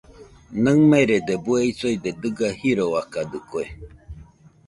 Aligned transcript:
Naɨmerede 0.63 1.33
bueisoide 1.43 2.09
dɨga 2.21 2.47
jiroakadɨkue. 2.59 3.63